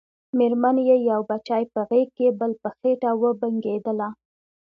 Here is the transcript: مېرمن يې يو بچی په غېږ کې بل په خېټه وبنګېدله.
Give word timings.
مېرمن 0.37 0.75
يې 0.87 0.95
يو 1.09 1.21
بچی 1.29 1.63
په 1.73 1.79
غېږ 1.89 2.07
کې 2.17 2.27
بل 2.39 2.51
په 2.61 2.69
خېټه 2.77 3.11
وبنګېدله. 3.21 4.09